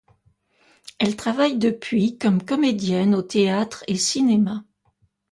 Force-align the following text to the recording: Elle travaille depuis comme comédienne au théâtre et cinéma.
Elle 0.97 1.15
travaille 1.15 1.59
depuis 1.59 2.17
comme 2.17 2.43
comédienne 2.43 3.13
au 3.13 3.21
théâtre 3.21 3.83
et 3.87 3.97
cinéma. 3.97 4.63